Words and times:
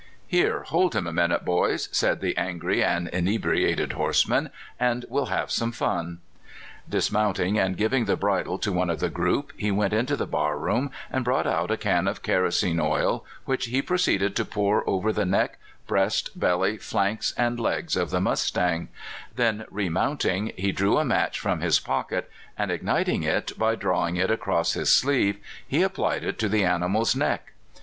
"Here, 0.27 0.61
hold 0.63 0.95
him 0.95 1.05
a 1.05 1.13
minute, 1.13 1.45
boys," 1.45 1.87
said 1.91 2.21
the 2.21 2.35
an 2.35 2.57
gry 2.57 2.77
and 2.81 3.07
inebriated 3.09 3.91
horseman," 3.93 4.49
and 4.89 5.05
we'll 5.09 5.27
have 5.27 5.51
some 5.51 5.71
fun." 5.71 6.21
Dismounting, 6.89 7.59
and 7.59 7.77
giving 7.77 8.05
the 8.05 8.15
bridle 8.15 8.57
to 8.61 8.71
one 8.71 8.89
of 8.89 8.99
the 8.99 9.11
(31U) 9.11 9.11
HAVING 9.11 9.15
SOME 9.15 9.19
FUN. 9.21 9.57
317 9.77 9.77
group, 9.77 9.77
he 9.77 9.77
went 9.77 9.93
into 9.93 10.15
the 10.17 10.25
barroom 10.25 10.91
and 11.11 11.23
brought 11.23 11.45
out 11.45 11.69
a 11.69 11.77
can 11.77 12.07
of 12.07 12.23
kerosene 12.23 12.79
oil, 12.79 13.23
which 13.45 13.65
he 13.67 13.79
proceeded 13.83 14.35
to 14.35 14.43
pour 14.43 14.89
over 14.89 15.13
the 15.13 15.23
neck, 15.23 15.59
breast, 15.85 16.31
belly, 16.35 16.77
flanks, 16.79 17.31
and 17.37 17.59
legs 17.59 17.95
of 17.95 18.09
the 18.09 18.19
mustang; 18.19 18.87
then 19.35 19.65
remounting, 19.69 20.51
he 20.57 20.71
drew 20.71 20.97
a 20.97 21.05
match 21.05 21.37
from 21.39 21.59
his 21.61 21.79
pocket, 21.79 22.27
and 22.57 22.71
igniting 22.71 23.21
it 23.21 23.55
by 23.55 23.75
drawing 23.75 24.15
it 24.15 24.31
across 24.31 24.73
his 24.73 24.89
sleeve, 24.89 25.37
he 25.67 25.83
applied 25.83 26.23
it 26.23 26.39
to 26.39 26.49
the 26.49 26.63
animal's 26.65 27.15
neck. 27.15 27.51